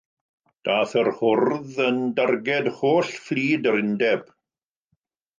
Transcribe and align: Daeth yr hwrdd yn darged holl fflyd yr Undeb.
Daeth 0.67 0.93
yr 1.01 1.09
hwrdd 1.17 1.75
yn 1.87 1.99
darged 2.19 2.69
holl 2.79 3.11
fflyd 3.27 3.69
yr 3.73 3.77
Undeb. 3.83 4.25